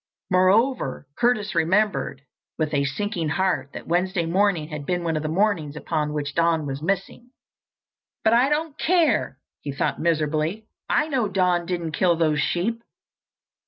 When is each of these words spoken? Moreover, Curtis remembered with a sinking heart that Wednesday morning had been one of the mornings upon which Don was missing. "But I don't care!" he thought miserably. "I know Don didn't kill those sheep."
Moreover, 0.31 1.05
Curtis 1.15 1.53
remembered 1.53 2.23
with 2.57 2.73
a 2.73 2.85
sinking 2.85 3.29
heart 3.29 3.69
that 3.73 3.85
Wednesday 3.85 4.25
morning 4.25 4.69
had 4.69 4.83
been 4.83 5.03
one 5.03 5.15
of 5.15 5.21
the 5.21 5.29
mornings 5.29 5.75
upon 5.75 6.11
which 6.11 6.33
Don 6.33 6.65
was 6.65 6.81
missing. 6.81 7.29
"But 8.23 8.33
I 8.33 8.49
don't 8.49 8.75
care!" 8.79 9.37
he 9.61 9.71
thought 9.71 10.01
miserably. 10.01 10.65
"I 10.89 11.07
know 11.07 11.27
Don 11.27 11.67
didn't 11.67 11.91
kill 11.91 12.15
those 12.15 12.39
sheep." 12.41 12.81